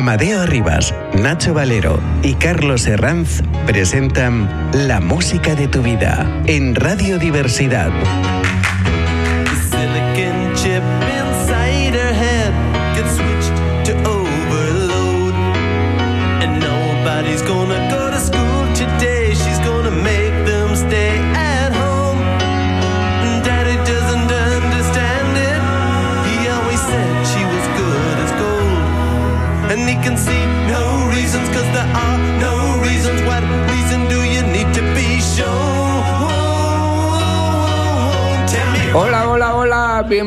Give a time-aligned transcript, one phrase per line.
[0.00, 7.18] Amadeo Rivas, Nacho Valero y Carlos Herranz presentan La música de tu vida en Radio
[7.18, 7.92] Diversidad.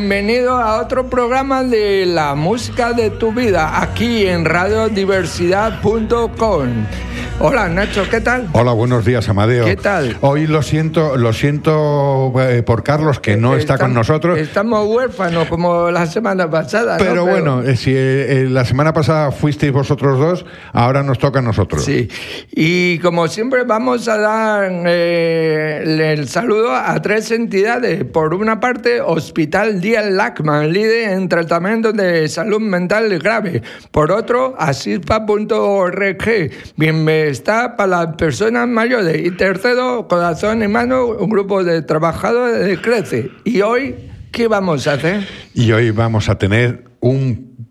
[0.05, 7.12] Bienvenido a otro programa de la música de tu vida aquí en radiodiversidad.com.
[7.39, 8.47] Hola Nacho, ¿qué tal?
[8.53, 9.65] Hola, buenos días Amadeo.
[9.65, 10.17] ¿Qué tal?
[10.21, 14.37] Hoy lo siento, lo siento eh, por Carlos que no está con nosotros.
[14.37, 16.97] Estamos huérfanos como la semana pasada.
[16.97, 21.41] Pero, bueno, eh, si eh, la semana pasada fuisteis vosotros dos, ahora nos toca a
[21.41, 21.83] nosotros.
[21.83, 22.07] Sí.
[22.51, 28.03] Y como siempre vamos a dar el saludo a tres entidades.
[28.05, 33.63] Por una parte, Hospital Díaz Lachman, líder en tratamiento de salud mental grave.
[33.91, 36.51] Por otro, asispa.org.
[36.77, 39.26] Bienvenido está para las personas mayores.
[39.26, 43.32] Y tercero, Corazón y Mano, un grupo de trabajadores de Crece.
[43.43, 43.96] Y hoy,
[44.32, 45.27] ¿qué vamos a hacer?
[45.54, 47.68] Y hoy vamos a tener un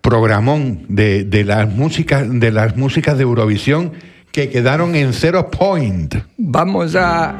[0.00, 3.92] programón de, de las músicas de las músicas de Eurovisión
[4.32, 6.14] que quedaron en cero point.
[6.38, 7.36] Vamos a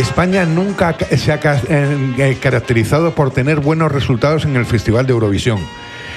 [0.00, 5.58] España nunca se ha eh, caracterizado por tener buenos resultados en el Festival de Eurovisión.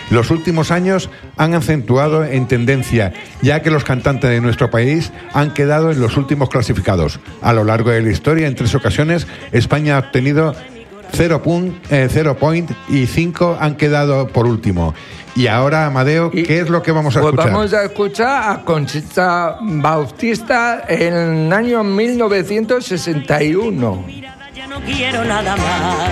[0.10, 5.54] Los últimos años han acentuado en tendencia, ya que los cantantes de nuestro país han
[5.54, 7.22] quedado en los últimos clasificados.
[7.42, 10.56] A lo largo de la historia, en tres ocasiones, España ha obtenido
[11.14, 11.42] 0
[11.90, 14.94] eh, point y 5 han quedado por último.
[15.36, 17.52] Y ahora, Amadeo, ¿qué es lo que vamos a pues escuchar?
[17.52, 24.06] Vamos a escuchar a Conchita Bautista en el año 1961.
[24.54, 26.10] Ya no quiero nada más.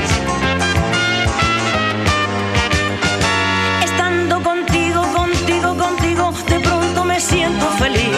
[3.84, 8.16] Estando contigo, contigo, contigo, de pronto me siento feliz.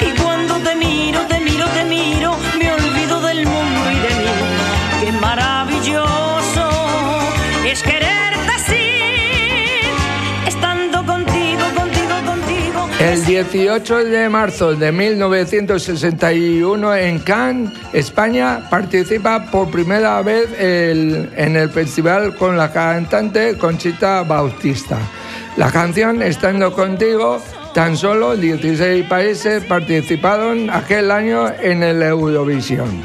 [0.00, 2.34] Y cuando te miro, te miro, te miro,
[13.18, 21.68] El 18 de marzo de 1961 en Cannes, España, participa por primera vez en el
[21.68, 24.98] festival con la cantante Conchita Bautista.
[25.56, 27.42] La canción Estando contigo,
[27.74, 33.02] tan solo 16 países participaron aquel año en el Eurovisión.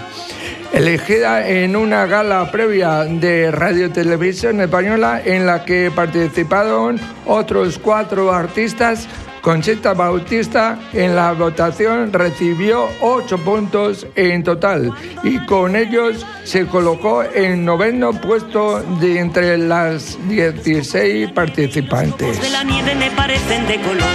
[0.71, 8.31] Elegida en una gala previa de Radio Televisión Española en la que participaron otros cuatro
[8.31, 9.07] artistas
[9.43, 17.23] Conchita Bautista en la votación recibió 8 puntos en total y con ellos se colocó
[17.23, 22.41] en noveno puesto de entre las 16 participantes.
[22.41, 24.07] De la nieve me parecen de color.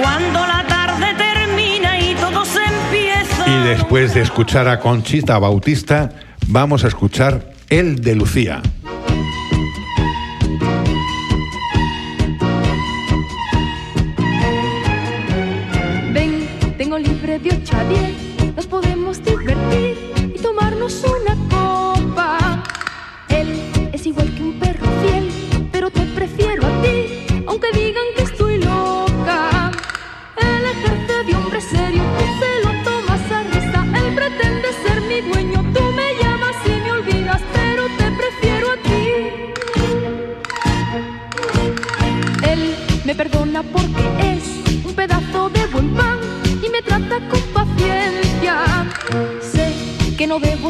[0.00, 3.46] Cuando la tarde termina y todo se empieza.
[3.46, 6.08] Y después de escuchar a Conchita Bautista,
[6.46, 8.62] vamos a escuchar El de Lucía.
[20.86, 21.13] Y tomarnos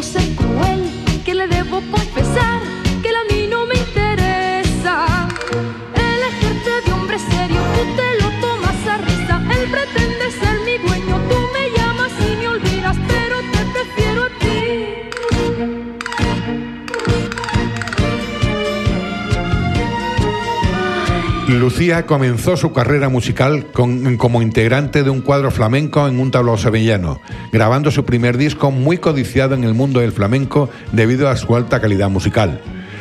[0.02, 0.93] ser cruel,
[21.58, 27.20] Lucía comenzó su carrera musical como integrante de un cuadro flamenco en un tablao sevillano,
[27.52, 31.80] grabando su primer disco muy codiciado en el mundo del flamenco debido a su alta
[31.80, 32.60] calidad musical.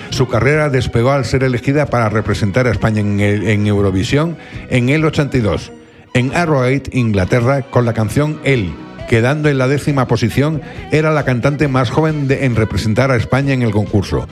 [0.09, 4.37] Su carrera despegó al ser elegida para representar a España en, el- en Eurovisión
[4.69, 5.71] en el 82,
[6.13, 8.73] en Arrowhead, Inglaterra, con la canción El,
[9.09, 10.61] quedando en la décima posición,
[10.91, 14.27] era la cantante más joven en representar a España en el concurso.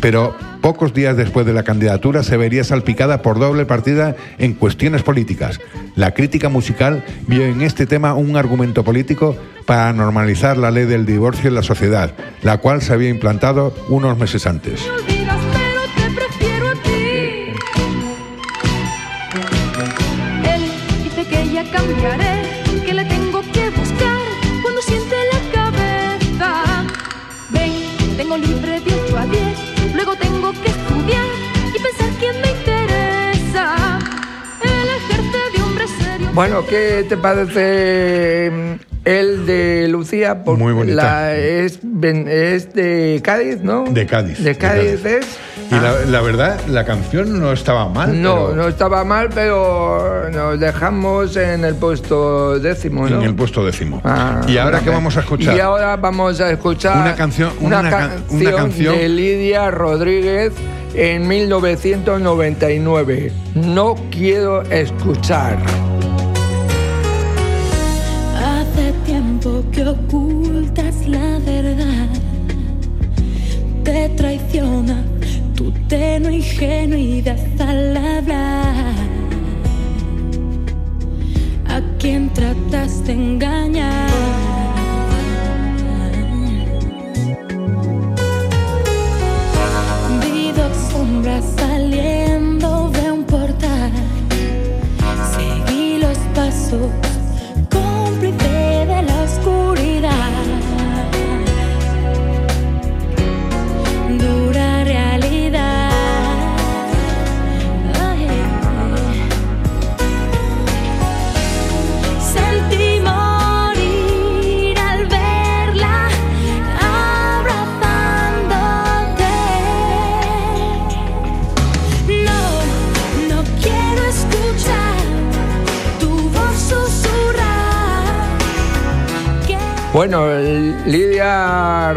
[0.00, 5.02] Pero pocos días después de la candidatura se vería salpicada por doble partida en cuestiones
[5.02, 5.60] políticas.
[5.94, 11.04] La crítica musical vio en este tema un argumento político para normalizar la ley del
[11.04, 14.80] divorcio en la sociedad, la cual se había implantado unos meses antes.
[22.56, 23.04] Tengo la
[28.16, 28.73] tengo libre de 8 a 10,
[29.94, 31.26] luego tengo que estudiar
[31.74, 33.98] y pensar quién me interesa.
[34.62, 36.30] Él ejerce de hombre serio.
[36.34, 38.72] Bueno, ¿qué te parece mm,
[39.04, 40.42] el de Lucía?
[40.44, 40.96] Porque Muy bonita.
[41.02, 43.84] la- es, ven- es de Cádiz, ¿no?
[43.84, 45.04] De Cádiz, De de Cádiz, Cádiz.
[45.06, 45.26] es.
[45.74, 45.80] Y Ah.
[46.04, 48.20] la, la verdad, la canción no estaba mal.
[48.22, 53.18] No, pero no estaba mal, pero nos dejamos en el puesto décimo, ¿no?
[53.20, 54.00] En el puesto décimo.
[54.04, 55.56] Ah, y ahora pe- vamos a escuchar.
[55.56, 60.52] Y ahora vamos a escuchar Una canción- una ca- una canción- de Lidia Rodríguez
[60.94, 63.32] en 1999.
[63.54, 65.58] No quiero escuchar.
[68.36, 72.08] Hace tiempo que ocultas la verdad,
[73.82, 75.02] te traiciona
[75.94, 78.63] tenue ingenuidad al hablar.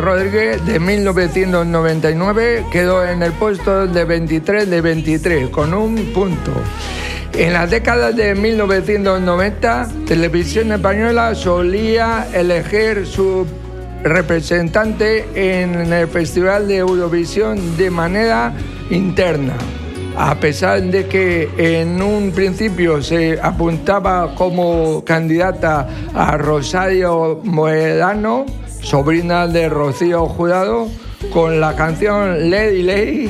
[0.07, 6.53] Rodríguez de 1999 quedó en el puesto de 23 de 23 con un punto.
[7.33, 13.45] En las décadas de 1990, Televisión Española solía elegir su
[14.01, 18.53] representante en el Festival de Eurovisión de manera
[18.89, 19.55] interna.
[20.15, 28.45] A pesar de que en un principio se apuntaba como candidata a Rosario Moedano,
[28.87, 30.87] sobrina de Rocío Jurado,
[31.33, 33.29] con la canción Lady Lady,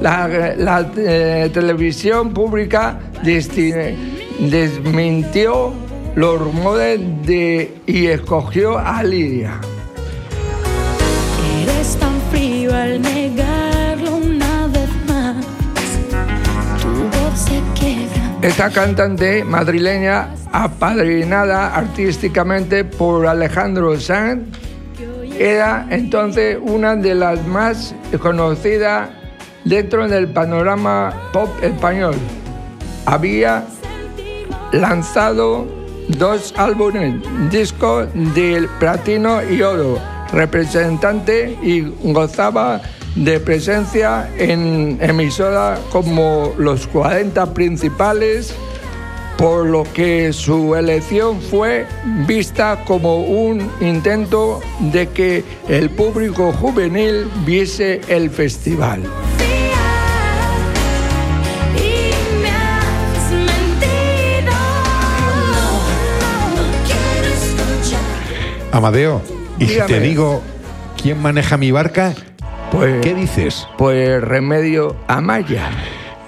[0.00, 3.00] la, la, eh, televisión pública
[4.38, 5.72] desmintió
[6.14, 9.60] los rumores de, y escogió a Lidia.
[11.62, 15.44] eres tan frío al negarlo una vez más.
[16.80, 17.60] Tu voz se.
[18.46, 24.61] Esta cantante madrileña, apadrinada artísticamente por Alejandro Sanz,
[25.42, 29.10] era entonces una de las más conocidas
[29.64, 32.14] dentro del panorama pop español.
[33.06, 33.64] Había
[34.72, 35.66] lanzado
[36.08, 37.16] dos álbumes,
[37.50, 39.98] discos de platino y oro,
[40.32, 41.80] representante y
[42.12, 42.80] gozaba
[43.16, 48.54] de presencia en emisoras como los 40 principales,
[49.42, 51.84] por lo que su elección fue
[52.28, 59.02] vista como un intento de que el público juvenil viese el festival.
[68.70, 69.20] Amadeo,
[69.58, 70.40] y si te digo
[71.00, 72.14] quién maneja mi barca,
[72.70, 73.66] Pues, ¿qué dices?
[73.76, 75.70] pues Remedio Amaya.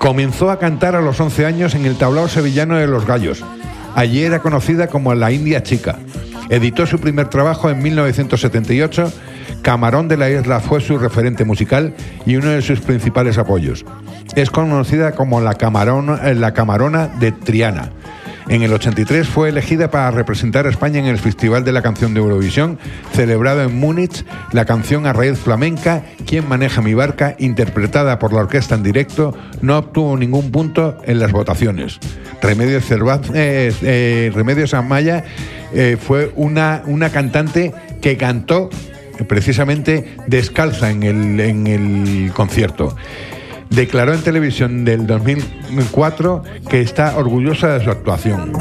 [0.04, 3.42] Comenzó a cantar a los 11 años en el tablao sevillano de Los Gallos.
[3.94, 5.96] Allí era conocida como la India Chica.
[6.50, 9.10] Editó su primer trabajo en 1978.
[9.62, 11.94] Camarón de la Isla fue su referente musical
[12.26, 13.86] y uno de sus principales apoyos.
[14.36, 17.88] Es conocida como la, camarón- la Camarona de Triana.
[18.48, 22.12] En el 83 fue elegida para representar a España en el Festival de la Canción
[22.12, 22.78] de Eurovisión,
[23.12, 24.24] celebrado en Múnich.
[24.52, 29.36] La canción a raíz flamenca, Quien maneja mi barca, interpretada por la orquesta en directo,
[29.62, 31.98] no obtuvo ningún punto en las votaciones.
[32.42, 35.24] Remedios, Cervantes, eh, Remedios Amaya
[35.72, 37.72] eh, fue una, una cantante
[38.02, 38.68] que cantó
[39.26, 42.96] precisamente descalza en el, en el concierto.
[43.70, 48.52] Declaró en televisión del 2004 que está orgullosa de su actuación.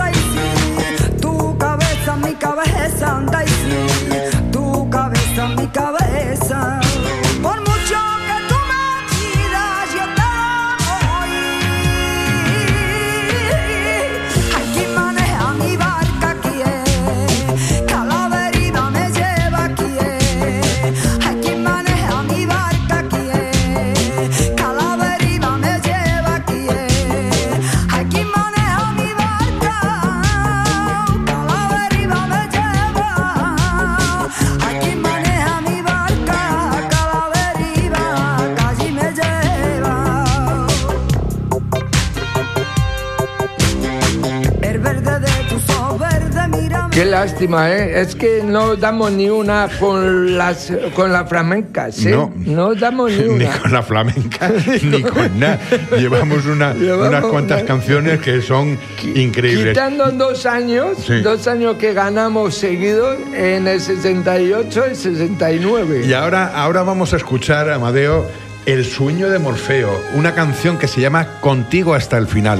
[47.43, 48.01] Lástima, ¿eh?
[48.01, 52.09] Es que no damos ni una con las con la flamenca, ¿sí?
[52.09, 52.31] No.
[52.37, 53.57] No damos ni Ni una.
[53.59, 54.49] con la flamenca,
[54.83, 55.59] ni con nada.
[55.97, 58.77] Llevamos, una- Llevamos unas cuantas una- canciones que son
[59.15, 59.73] increíbles.
[59.73, 61.21] Quitando dos años, Sí.
[61.21, 66.05] dos años que ganamos seguidos en el 68 y 69.
[66.05, 68.25] Y ahora, ahora vamos a escuchar, Amadeo,
[68.65, 72.59] El sueño de Morfeo, una canción que se llama Contigo hasta el final.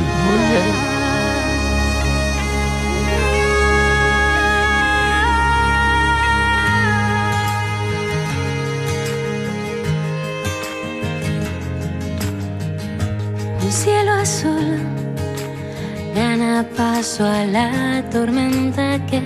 [17.04, 19.22] Paso a la tormenta que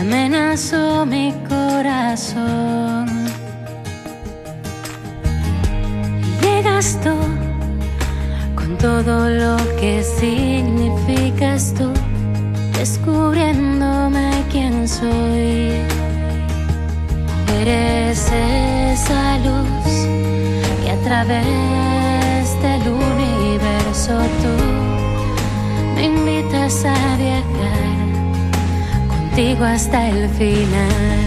[0.00, 3.06] amenazó mi corazón.
[6.40, 7.14] Llegas tú
[8.54, 11.92] con todo lo que significas tú,
[12.72, 15.72] descubriéndome quién soy.
[17.60, 19.92] Eres esa luz
[20.82, 24.83] que a través del universo tú
[26.04, 27.84] invitas a viajar
[29.08, 31.23] contigo hasta el final.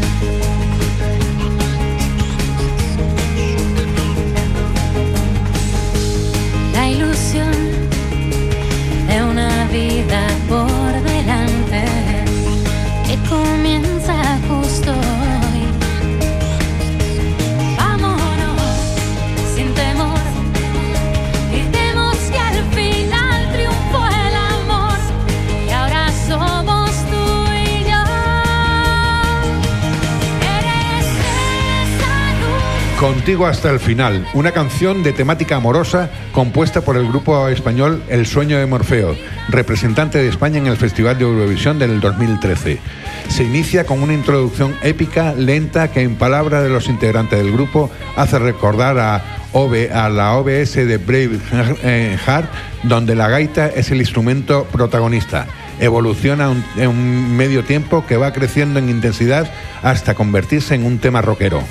[33.27, 38.25] Contigo hasta el final, una canción de temática amorosa compuesta por el grupo español El
[38.25, 39.17] Sueño de Morfeo,
[39.49, 42.79] representante de España en el Festival de Eurovisión del 2013.
[43.27, 47.91] Se inicia con una introducción épica, lenta, que en palabras de los integrantes del grupo
[48.15, 51.37] hace recordar a, OB a la OBS de Brave
[51.83, 52.49] eh, Heart,
[52.83, 55.47] donde la gaita es el instrumento protagonista.
[55.81, 59.51] Evoluciona en un medio tiempo que va creciendo en intensidad
[59.83, 61.61] hasta convertirse en un tema rockero.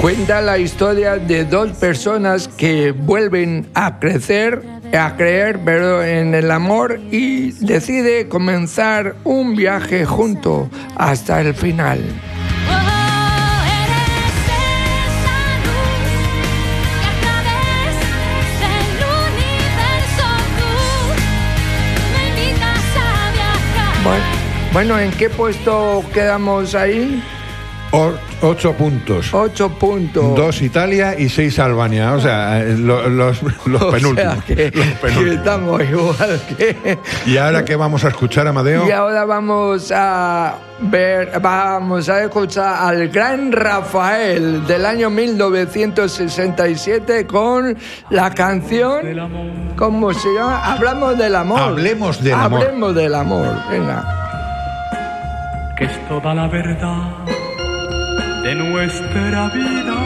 [0.00, 4.62] Cuenta la historia de dos personas que vuelven a crecer,
[4.98, 12.00] a creer pero en el amor y decide comenzar un viaje junto hasta el final.
[24.72, 27.22] Bueno, ¿en qué puesto quedamos ahí?
[27.92, 29.34] O- ocho puntos.
[29.34, 30.36] Ocho puntos.
[30.36, 32.12] Dos Italia y seis Albania.
[32.14, 34.34] O sea, lo- los, los O penúltimos.
[34.44, 35.38] sea que, los que penúltimos.
[35.38, 36.98] estamos igual que...
[37.26, 38.86] ¿Y ahora qué vamos a escuchar, Amadeo?
[38.86, 47.76] Y ahora vamos a ver, vamos a escuchar al gran Rafael del año 1967 con
[48.10, 50.64] la canción, ¿cómo se llama?
[50.64, 51.58] Hablamos del amor.
[51.60, 52.62] Hablemos del amor.
[52.62, 54.04] Hablemos del amor, venga.
[55.76, 57.19] que es toda la verdad
[58.42, 59.96] de nuestra vida.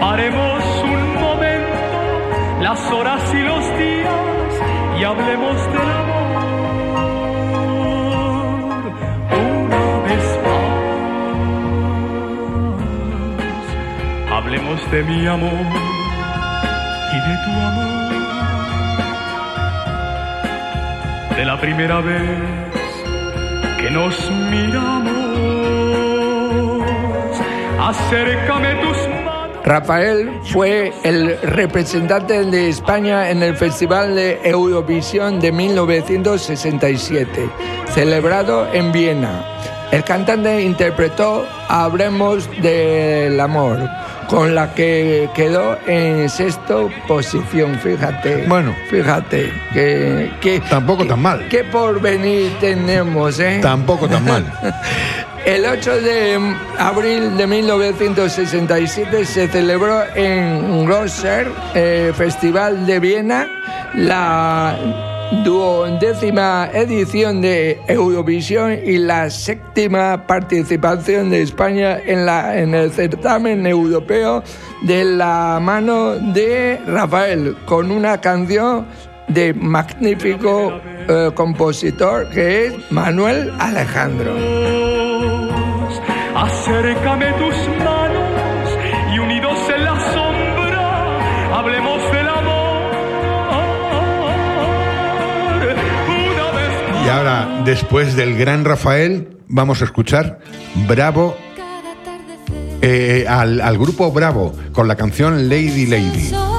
[0.00, 1.78] Paremos un momento
[2.60, 4.50] las horas y los días
[4.98, 6.22] y hablemos del amor
[9.30, 10.72] una vez más.
[14.38, 15.92] Hablemos de mi amor
[17.44, 17.92] tu amor.
[21.36, 22.40] De la primera vez
[23.78, 25.31] que nos miramos,
[27.88, 29.32] acércame tus manos.
[29.64, 37.48] Rafael fue el representante de España en el Festival de Eurovisión de 1967,
[37.94, 39.44] celebrado en Viena.
[39.92, 43.78] El cantante interpretó Hablemos del amor,
[44.26, 48.46] con la que quedó en sexta posición, fíjate.
[48.48, 48.74] Bueno.
[48.90, 51.46] fíjate que, que Tampoco tan mal.
[51.48, 53.58] qué porvenir tenemos, ¿eh?
[53.62, 54.44] Tampoco tan mal.
[55.44, 64.78] El 8 de abril de 1967 se celebró en Grosser, eh, Festival de Viena, la
[65.42, 73.66] duodécima edición de Eurovisión y la séptima participación de España en, la, en el certamen
[73.66, 74.44] europeo
[74.82, 78.86] de la mano de Rafael, con una canción
[79.26, 85.11] de magnífico eh, compositor que es Manuel Alejandro.
[86.42, 88.78] Acércame tus manos
[89.14, 92.92] y unidos en la sombra, hablemos del amor.
[96.08, 97.06] Una vez más.
[97.06, 100.40] Y ahora, después del gran Rafael, vamos a escuchar
[100.88, 101.36] Bravo
[102.80, 106.51] eh, al, al grupo Bravo con la canción Lady Lady.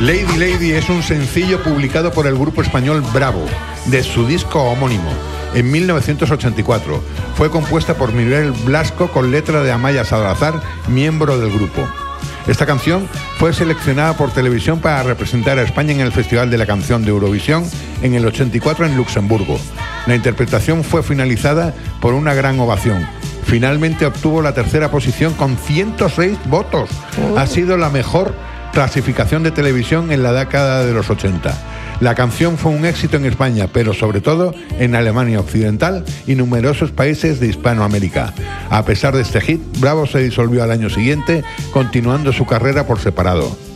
[0.00, 3.44] Lady Lady es un sencillo publicado por el grupo español Bravo,
[3.86, 5.10] de su disco homónimo,
[5.54, 7.02] en 1984.
[7.34, 11.82] Fue compuesta por Miguel Blasco con letra de Amaya Salazar, miembro del grupo.
[12.46, 16.66] Esta canción fue seleccionada por televisión para representar a España en el Festival de la
[16.66, 17.64] Canción de Eurovisión
[18.00, 19.58] en el 84 en Luxemburgo.
[20.06, 23.04] La interpretación fue finalizada por una gran ovación.
[23.46, 26.88] Finalmente obtuvo la tercera posición con 106 votos.
[27.36, 28.32] Ha sido la mejor
[28.72, 31.54] clasificación de televisión en la década de los 80.
[32.00, 36.92] La canción fue un éxito en España, pero sobre todo en Alemania Occidental y numerosos
[36.92, 38.32] países de Hispanoamérica.
[38.70, 43.00] A pesar de este hit, Bravo se disolvió al año siguiente, continuando su carrera por
[43.00, 43.67] separado.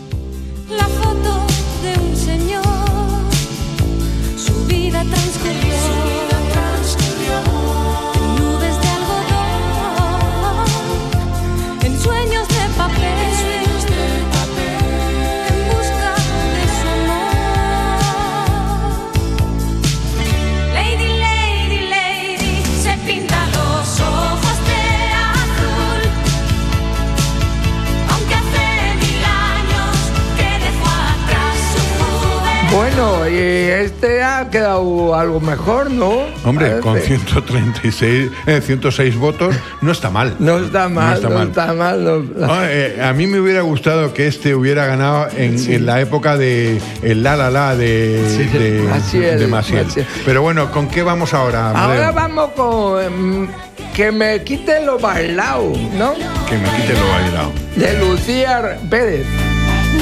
[32.75, 36.25] Bueno, y este ha quedado algo mejor, ¿no?
[36.45, 37.19] Hombre, con Parece.
[37.19, 40.37] 136, eh, 106 votos no está mal.
[40.39, 41.49] No está mal, no mal.
[41.49, 42.03] está mal.
[42.03, 46.01] no- No, eh, a mí me hubiera gustado que este hubiera ganado en, en la
[46.01, 49.85] época de el la la la de, Sí, de, Maciel, de Maciel.
[49.87, 50.07] Maciel.
[50.25, 51.71] Pero bueno, ¿con qué vamos ahora?
[51.73, 53.49] Ahora vamos con mm,
[53.95, 56.15] que me quite lo bailado, ¿no?
[56.49, 57.53] Que me quite lo bailado.
[57.77, 59.27] De Lucía Pérez.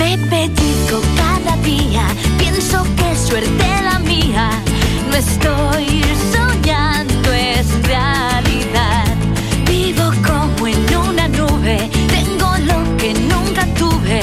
[0.01, 2.07] Me pellizco cada día,
[2.39, 4.51] pienso que suerte la mía.
[5.11, 9.05] No estoy soñando, es realidad.
[9.67, 14.23] Vivo como en una nube, tengo lo que nunca tuve.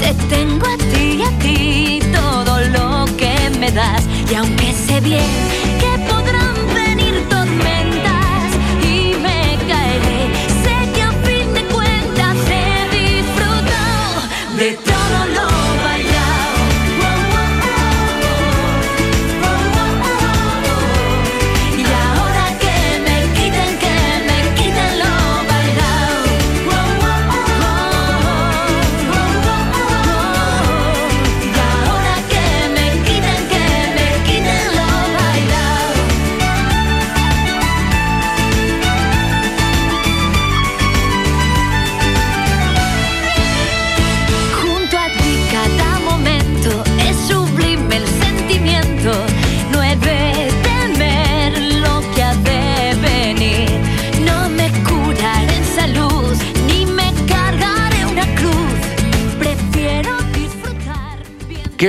[0.00, 4.02] Te tengo a ti y a ti todo lo que me das.
[4.28, 5.30] Y aunque sé bien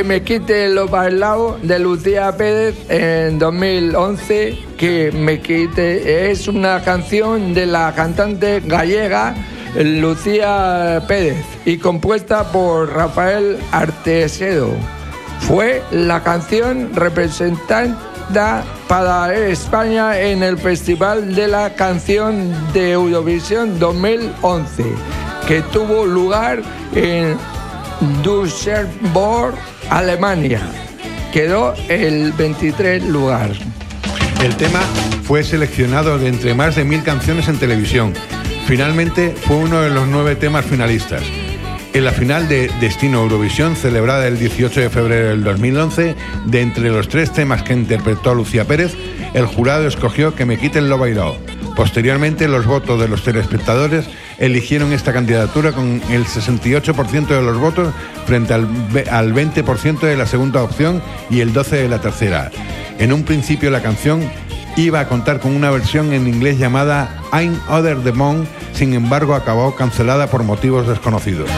[0.03, 4.57] Me quite lo bailado de Lucía Pérez en 2011.
[4.77, 9.33] Que me quite es una canción de la cantante gallega
[9.75, 14.71] Lucía Pérez y compuesta por Rafael Artesedo.
[15.39, 24.83] Fue la canción representada para España en el Festival de la Canción de Eurovisión 2011,
[25.47, 26.61] que tuvo lugar
[26.93, 27.37] en
[28.21, 29.55] Düsseldorf,
[29.89, 30.61] Alemania.
[31.31, 33.51] Quedó el 23 lugar.
[34.43, 34.81] El tema
[35.23, 38.13] fue seleccionado de entre más de mil canciones en televisión.
[38.67, 41.23] Finalmente fue uno de los nueve temas finalistas.
[41.93, 46.15] En la final de Destino Eurovisión, celebrada el 18 de febrero del 2011,
[46.45, 48.95] de entre los tres temas que interpretó Lucía Pérez,
[49.33, 51.37] el jurado escogió que me quiten lo bailado.
[51.75, 54.05] Posteriormente, los votos de los telespectadores
[54.37, 57.93] eligieron esta candidatura con el 68% de los votos
[58.25, 62.51] frente al ve- al 20% de la segunda opción y el 12% de la tercera.
[62.99, 64.21] En un principio la canción
[64.75, 69.35] iba a contar con una versión en inglés llamada I'm Other the Moon, sin embargo
[69.35, 71.49] acabó cancelada por motivos desconocidos.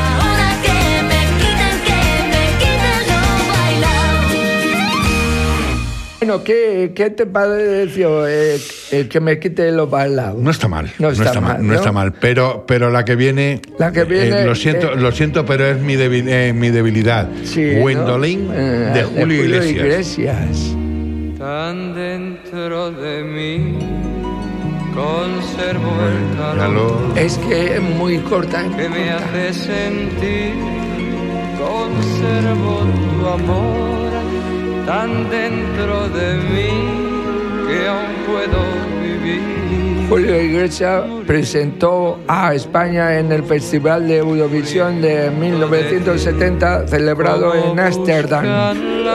[6.26, 8.58] Bueno, ¿qué, qué te pareció eh,
[8.92, 10.40] el que me quite lo bailado?
[10.42, 11.76] No está mal, No está mal, no ¿no?
[11.76, 15.12] está mal, pero, pero la que viene, La que viene, eh, lo siento, eh, lo
[15.12, 17.30] siento, pero es mi, debi- eh, mi debilidad.
[17.44, 19.70] Sí, Eh, de Julio Iglesias.
[19.76, 20.76] Iglesias.
[21.38, 23.78] Tan dentro de mí
[24.96, 26.98] conservo el calor Calor.
[27.18, 28.64] Es que es muy corta.
[28.76, 30.54] que me hace sentir.
[31.60, 32.80] Conservo
[33.20, 34.10] tu amor
[34.86, 36.69] tan dentro de mí
[37.67, 38.62] que aún puedo
[39.02, 39.41] vivir.
[40.08, 48.45] Julio Iglesias presentó a España en el Festival de Eurovisión de 1970 celebrado en Ámsterdam,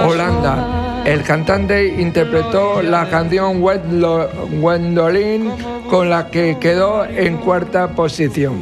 [0.06, 1.02] Holanda.
[1.04, 5.50] El cantante interpretó la canción Gwendolyn
[5.88, 8.58] con la que quedó en cuarta posición.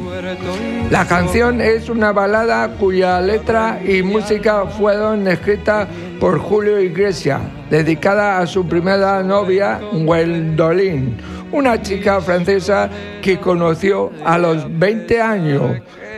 [0.89, 5.87] La canción es una balada cuya letra y música fueron escritas
[6.19, 11.15] por Julio Iglesias, dedicada a su primera novia, Gwendolyn,
[11.51, 12.89] una chica francesa
[13.21, 15.63] que conoció a los 20 años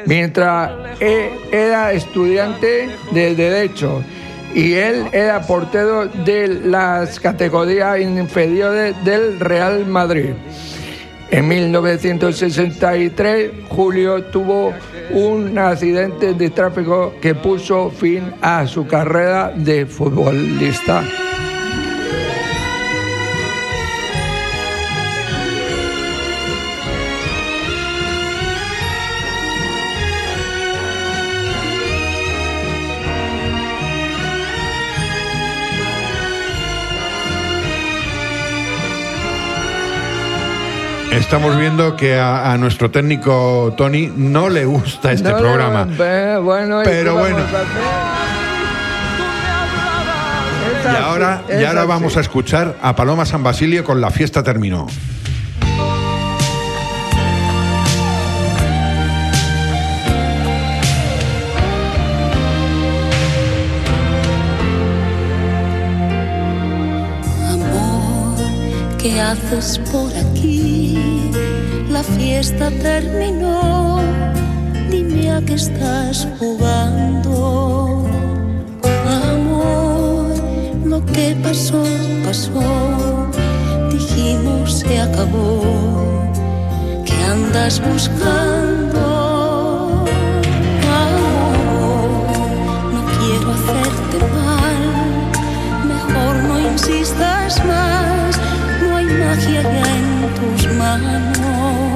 [0.06, 4.04] mientras e- era estudiante de Derecho
[4.54, 10.32] y él era portero de las categorías inferiores del Real Madrid.
[11.32, 14.74] En 1963, Julio tuvo
[15.12, 21.06] un accidente de tráfico que puso fin a su carrera de futbolista.
[41.12, 45.84] Estamos viendo que a, a nuestro técnico Tony no le gusta este No, no, programa.
[45.86, 47.38] ve- bueno, ¿y Pero qué bueno.
[50.84, 54.88] Y ahora, y ahora vamos a escuchar a Paloma San Basilio con La fiesta terminó.
[67.50, 68.38] Amor,
[68.98, 70.31] ¿qué haces por aquí?
[72.02, 74.00] La fiesta terminó.
[74.90, 78.08] Dime a qué estás jugando.
[79.30, 80.34] Amor,
[80.84, 81.84] lo que pasó,
[82.26, 83.30] pasó.
[83.92, 85.62] Dijimos se acabó.
[87.06, 89.04] ¿Qué andas buscando?
[91.06, 92.10] Amor,
[92.94, 94.82] no quiero hacerte mal.
[95.86, 98.40] Mejor no insistas más,
[98.82, 101.91] no hay magia ya en tus manos.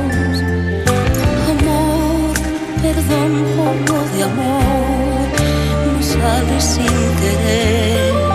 [2.85, 5.27] Perdón poco de amor,
[5.87, 6.85] no sale sin
[7.19, 8.34] querer,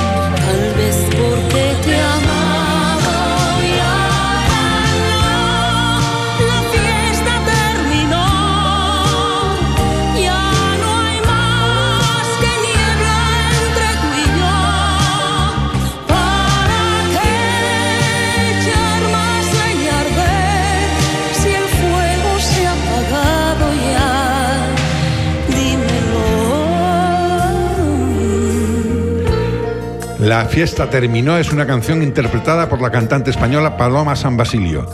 [30.41, 34.87] La fiesta terminó es una canción interpretada por la cantante española Paloma San Basilio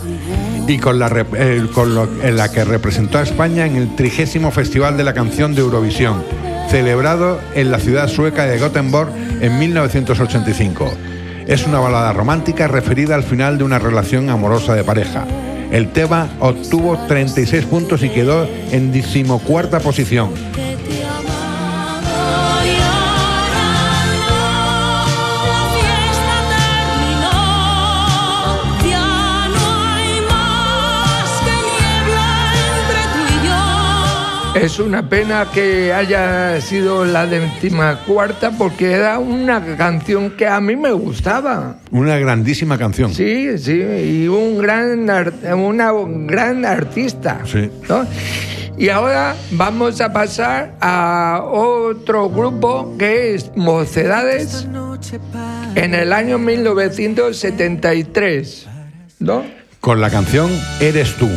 [0.66, 1.06] y con la,
[1.36, 1.64] eh,
[2.24, 6.24] en la que representó a España en el trigésimo Festival de la Canción de Eurovisión,
[6.68, 10.92] celebrado en la ciudad sueca de Gothenburg en 1985.
[11.46, 15.28] Es una balada romántica referida al final de una relación amorosa de pareja.
[15.70, 20.30] El tema obtuvo 36 puntos y quedó en decimocuarta posición.
[34.62, 40.62] Es una pena que haya sido la décima cuarta porque era una canción que a
[40.62, 41.76] mí me gustaba.
[41.90, 43.12] Una grandísima canción.
[43.12, 45.10] Sí, sí, y un gran
[45.58, 45.92] una
[46.26, 47.42] gran artista.
[47.44, 47.68] Sí.
[47.86, 48.06] ¿no?
[48.78, 54.66] Y ahora vamos a pasar a otro grupo que es Mocedades
[55.74, 58.68] en el año 1973.
[59.18, 59.44] ¿no?
[59.80, 60.48] Con la canción
[60.80, 61.28] Eres tú.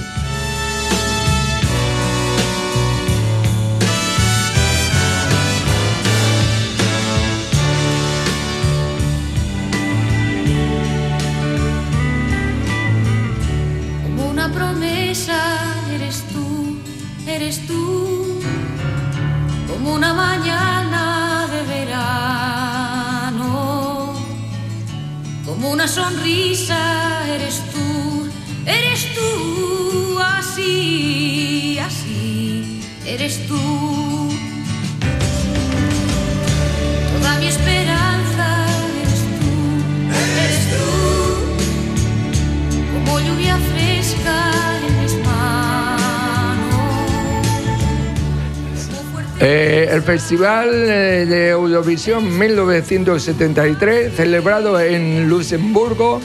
[49.71, 56.19] Eh, el Festival eh, de Eurovisión 1973, celebrado en Luxemburgo,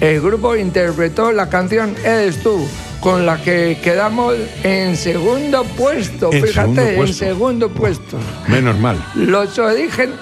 [0.00, 2.66] el grupo interpretó la canción Eres tú,
[2.98, 6.32] con la que quedamos en segundo puesto.
[6.32, 7.14] En Fíjate, segundo en puesto.
[7.14, 8.18] segundo puesto.
[8.48, 8.96] Menos mal.
[9.14, 10.16] Los orígenes.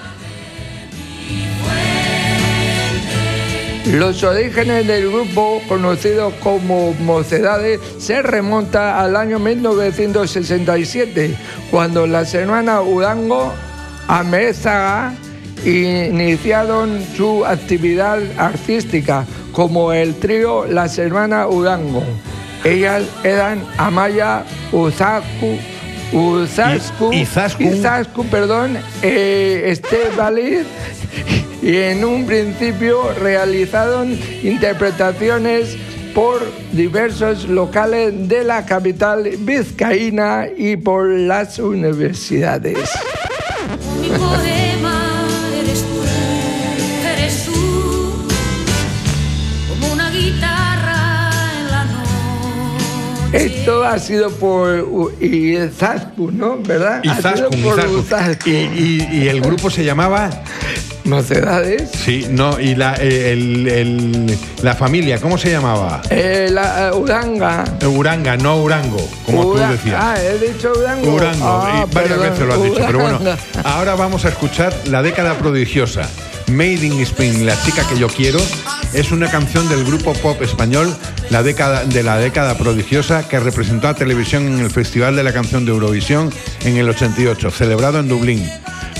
[3.91, 11.35] Los orígenes del grupo, conocido como Mocedades, se remonta al año 1967,
[11.71, 13.51] cuando la semana Udango
[14.07, 15.13] Amézaga
[15.65, 22.03] iniciaron su actividad artística como el trío La Semana Udango.
[22.63, 25.57] Ellas eran Amaya Uzaku,
[26.13, 27.63] Uzasku, I- Izascu.
[27.63, 29.75] Izascu, perdón, eh,
[31.61, 35.75] y en un principio realizaron interpretaciones
[36.15, 36.41] por
[36.71, 42.77] diversos locales de la capital vizcaína y por las universidades.
[44.01, 45.27] mi poema
[45.61, 48.13] eres tú, eres tú,
[49.69, 53.45] como una guitarra en la noche.
[53.45, 56.57] Esto ha sido por U- Izascu, ¿no?
[56.57, 57.01] ¿Verdad?
[57.07, 57.95] Ha sido por Izaskun.
[57.99, 58.49] Uzascu.
[58.49, 60.29] Y, y- y el grupo se llamaba.
[61.09, 61.89] Mocedades.
[61.91, 66.01] Sí, no, y la, eh, el- el- la familia, ¿cómo se llamaba?
[66.09, 67.63] Eh, la eh, Uranga.
[67.87, 69.95] Uranga, no Urango, como Ura- tú decías.
[69.99, 71.13] Ah, he dicho Urango.
[71.13, 73.37] Urango, Ah, y varias perdón, veces lo has dicho, pero bueno, Uranga.
[73.63, 76.07] ahora vamos a escuchar La década prodigiosa.
[76.47, 78.39] Made in Spain, la chica que yo quiero,
[78.93, 80.91] es una canción del grupo pop español
[81.29, 85.31] la década, de la década prodigiosa que representó a televisión en el Festival de la
[85.31, 86.31] Canción de Eurovisión
[86.65, 88.49] en el 88, celebrado en Dublín.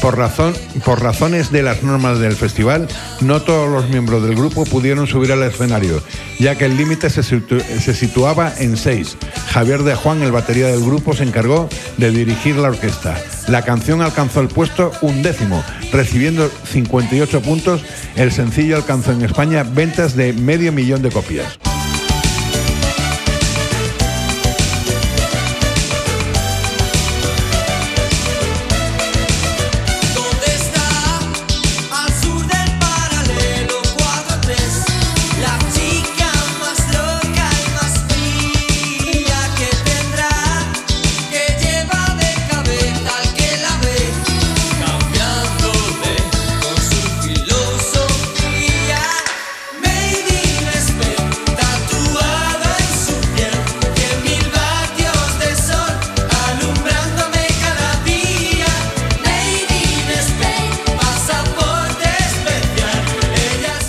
[0.01, 0.53] Por, razón,
[0.85, 2.87] por razones de las normas del festival,
[3.21, 6.01] no todos los miembros del grupo pudieron subir al escenario,
[6.39, 9.17] ya que el límite se, se situaba en seis.
[9.49, 13.17] Javier de Juan, el batería del grupo, se encargó de dirigir la orquesta.
[13.47, 17.83] La canción alcanzó el puesto undécimo, recibiendo 58 puntos.
[18.15, 21.59] El sencillo alcanzó en España ventas de medio millón de copias.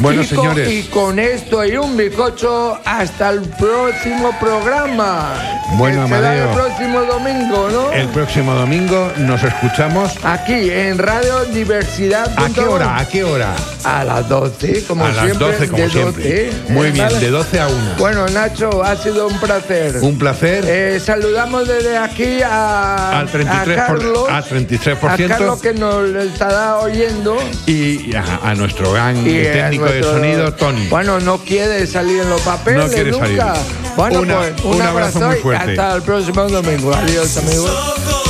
[0.00, 0.68] Bueno, señores.
[0.70, 5.34] y con esto y un bizcocho, hasta el próximo programa.
[5.76, 6.48] Bueno, Amadeo.
[6.48, 7.92] El próximo domingo, ¿no?
[7.92, 10.12] El próximo domingo nos escuchamos.
[10.24, 12.32] Aquí en Radio Diversidad.
[12.36, 12.96] ¿A qué hora?
[12.98, 13.54] ¿A qué hora?
[13.84, 15.28] A las 12, como a siempre.
[15.28, 16.46] las 12, como siempre.
[16.46, 16.90] 12, Muy ¿eh?
[16.92, 17.76] bien, de 12 a 1.
[17.98, 19.96] Bueno, Nacho, ha sido un placer.
[20.00, 20.64] Un placer.
[20.66, 24.28] Eh, saludamos desde aquí a, Al 33 a por- Carlos.
[24.30, 25.24] al 33%.
[25.24, 27.36] A Carlos que nos estará oyendo.
[27.66, 29.30] Y a, a nuestro gran Y
[29.92, 30.88] de sonido, Tony.
[30.88, 33.26] Bueno, no quiere salir en los papeles No quiere nunca.
[33.26, 33.42] salir.
[33.96, 35.70] Bueno, Una- pues un abrazo muy y fuerte.
[35.70, 36.94] hasta el próximo domingo.
[36.94, 38.29] Adiós, amigos.